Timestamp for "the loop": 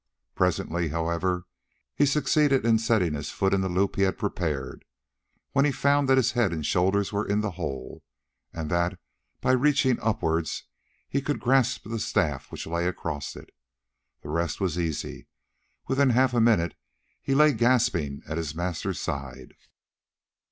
3.61-3.97